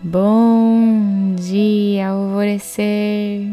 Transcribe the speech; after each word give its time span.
Bom 0.00 1.34
dia, 1.34 2.10
alvorecer! 2.10 3.48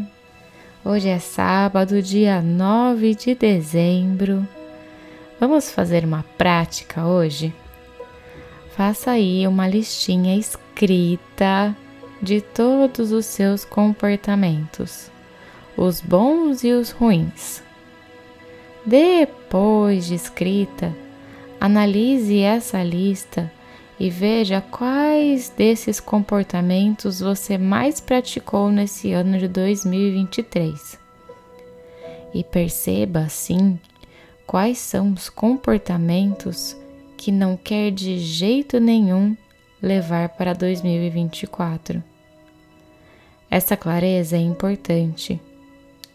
Hoje 0.84 1.08
é 1.08 1.18
sábado, 1.18 2.00
dia 2.00 2.40
9 2.40 3.16
de 3.16 3.34
dezembro. 3.34 4.46
Vamos 5.40 5.72
fazer 5.72 6.04
uma 6.04 6.24
prática 6.38 7.04
hoje? 7.04 7.52
Faça 8.76 9.10
aí 9.10 9.44
uma 9.48 9.66
listinha 9.66 10.38
escrita 10.38 11.76
de 12.22 12.40
todos 12.40 13.10
os 13.10 13.26
seus 13.26 13.64
comportamentos, 13.64 15.10
os 15.76 16.00
bons 16.00 16.62
e 16.62 16.70
os 16.70 16.92
ruins. 16.92 17.60
Depois 18.84 20.06
de 20.06 20.14
escrita, 20.14 20.94
analise 21.60 22.38
essa 22.38 22.84
lista 22.84 23.50
e 23.98 24.10
veja 24.10 24.60
quais 24.60 25.48
desses 25.48 25.98
comportamentos 25.98 27.20
você 27.20 27.56
mais 27.56 27.98
praticou 28.00 28.70
nesse 28.70 29.12
ano 29.12 29.38
de 29.38 29.48
2023. 29.48 30.98
E 32.34 32.44
perceba 32.44 33.20
assim 33.20 33.80
quais 34.46 34.78
são 34.78 35.12
os 35.12 35.30
comportamentos 35.30 36.76
que 37.16 37.32
não 37.32 37.56
quer 37.56 37.90
de 37.90 38.18
jeito 38.18 38.78
nenhum 38.78 39.34
levar 39.80 40.28
para 40.30 40.52
2024. 40.52 42.02
Essa 43.50 43.76
clareza 43.76 44.36
é 44.36 44.40
importante. 44.40 45.40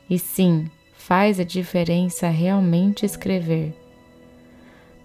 E 0.07 0.19
sim, 0.19 0.69
faz 0.93 1.39
a 1.39 1.43
diferença 1.43 2.27
realmente 2.29 3.05
escrever 3.05 3.80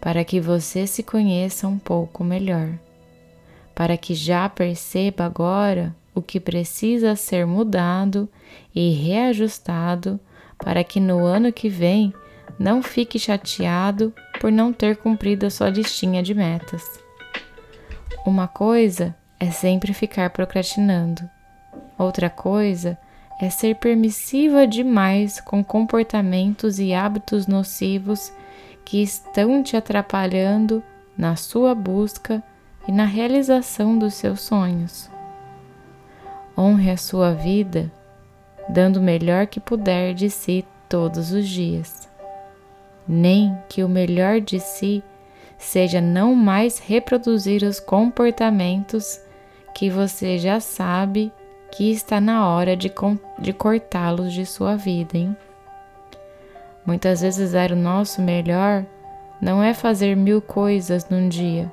para 0.06 0.24
que 0.24 0.41
você 0.41 0.87
se 0.87 1.02
conheça 1.02 1.66
um 1.66 1.80
pouco 1.80 2.23
melhor, 2.23 2.69
para 3.74 3.96
que 3.96 4.15
já 4.15 4.48
perceba 4.48 5.24
agora 5.24 5.92
o 6.15 6.23
que 6.23 6.38
precisa 6.38 7.16
ser 7.16 7.45
mudado 7.45 8.29
e 8.73 8.93
reajustado 8.93 10.21
para 10.59 10.85
que 10.85 11.01
no 11.01 11.24
ano 11.24 11.52
que 11.52 11.68
vem 11.68 12.15
não 12.57 12.85
fique 12.85 13.18
chateado 13.18 14.15
por 14.40 14.52
não 14.52 14.73
ter 14.73 14.96
cumprido 14.96 15.45
a 15.45 15.51
sua 15.51 15.71
listinha 15.71 16.23
de 16.23 16.35
metas. 16.35 16.85
Uma 18.24 18.46
coisa 18.46 19.13
é 19.41 19.51
sempre 19.51 19.93
ficar 19.93 20.30
procrastinando, 20.30 21.29
outra 21.98 22.30
coisa 22.30 22.96
é 23.41 23.51
ser 23.51 23.74
permissiva 23.74 24.68
demais 24.68 25.41
com 25.41 25.65
comportamentos 25.65 26.79
e 26.79 26.95
hábitos 26.95 27.48
nocivos 27.48 28.32
que 28.87 29.02
estão 29.02 29.65
te 29.65 29.76
atrapalhando 29.76 30.82
na 31.18 31.34
sua 31.34 31.74
busca 31.74 32.42
e 32.87 32.92
na 32.92 33.04
realização 33.04 33.98
dos 33.98 34.15
seus 34.15 34.40
sonhos. 34.40 35.10
Honre 36.56 36.92
a 36.92 36.96
sua 36.96 37.32
vida, 37.32 37.90
dando 38.68 38.98
o 38.98 39.02
melhor 39.02 39.48
que 39.48 39.59
puder 39.59 40.14
de 40.14 40.30
si 40.30 40.64
todos 40.88 41.32
os 41.32 41.48
dias. 41.48 42.09
Nem 43.07 43.59
que 43.68 43.82
o 43.82 43.88
melhor 43.88 44.40
de 44.40 44.60
si 44.60 45.02
seja 45.59 46.01
não 46.01 46.34
mais 46.34 46.79
reproduzir 46.79 47.64
os 47.64 47.80
comportamentos 47.80 49.20
que 49.74 49.90
você 49.90 50.38
já 50.38 50.60
sabe 50.60 51.32
que 51.73 51.90
está 51.90 52.20
na 52.20 52.48
hora 52.48 52.76
de, 52.76 52.92
de 53.38 53.52
cortá-los 53.52 54.32
de 54.32 54.46
sua 54.46 54.76
vida, 54.76 55.18
hein? 55.18 55.37
Muitas 56.87 57.20
vezes 57.20 57.52
dar 57.52 57.73
o 57.73 57.76
nosso 57.76 58.23
melhor 58.23 58.84
não 59.40 59.62
é 59.62 59.74
fazer 59.74 60.16
mil 60.16 60.40
coisas 60.40 61.09
num 61.09 61.29
dia, 61.29 61.70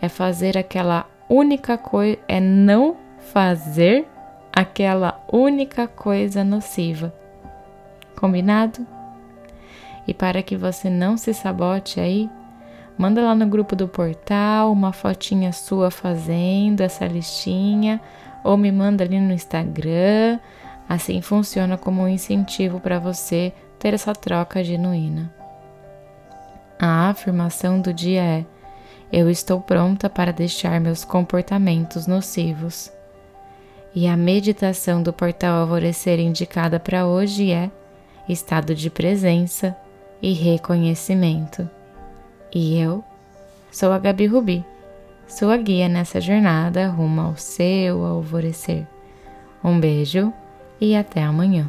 é 0.00 0.08
fazer 0.08 0.56
aquela 0.56 1.06
única 1.28 1.76
coisa, 1.76 2.18
é 2.26 2.40
não 2.40 2.96
fazer 3.32 4.08
aquela 4.52 5.22
única 5.30 5.86
coisa 5.86 6.42
nociva. 6.42 7.12
Combinado? 8.16 8.86
E 10.06 10.14
para 10.14 10.42
que 10.42 10.56
você 10.56 10.90
não 10.90 11.16
se 11.16 11.32
sabote 11.32 12.00
aí, 12.00 12.28
manda 12.98 13.22
lá 13.22 13.34
no 13.34 13.46
grupo 13.46 13.76
do 13.76 13.86
portal 13.86 14.72
uma 14.72 14.92
fotinha 14.92 15.52
sua 15.52 15.90
fazendo 15.90 16.80
essa 16.80 17.06
listinha 17.06 18.00
ou 18.42 18.56
me 18.56 18.72
manda 18.72 19.04
ali 19.04 19.20
no 19.20 19.32
Instagram. 19.32 20.38
Assim 20.88 21.20
funciona 21.20 21.78
como 21.78 22.02
um 22.02 22.08
incentivo 22.08 22.80
para 22.80 22.98
você 22.98 23.52
ter 23.82 23.94
essa 23.94 24.14
troca 24.14 24.62
genuína. 24.62 25.34
A 26.78 27.08
afirmação 27.08 27.80
do 27.80 27.92
dia 27.92 28.22
é: 28.22 28.46
Eu 29.12 29.28
estou 29.28 29.60
pronta 29.60 30.08
para 30.08 30.32
deixar 30.32 30.80
meus 30.80 31.04
comportamentos 31.04 32.06
nocivos. 32.06 32.92
E 33.92 34.06
a 34.06 34.16
meditação 34.16 35.02
do 35.02 35.12
portal 35.12 35.62
Alvorecer 35.62 36.20
indicada 36.20 36.78
para 36.78 37.06
hoje 37.06 37.50
é 37.50 37.72
estado 38.28 38.72
de 38.72 38.88
presença 38.88 39.76
e 40.22 40.32
reconhecimento. 40.32 41.68
E 42.54 42.78
eu 42.78 43.02
sou 43.72 43.90
a 43.90 43.98
Gabi 43.98 44.26
Rubi, 44.26 44.64
sua 45.26 45.56
guia 45.56 45.88
nessa 45.88 46.20
jornada 46.20 46.86
rumo 46.86 47.20
ao 47.20 47.36
seu 47.36 48.04
alvorecer. 48.04 48.86
Um 49.62 49.80
beijo 49.80 50.32
e 50.80 50.94
até 50.94 51.20
amanhã. 51.20 51.68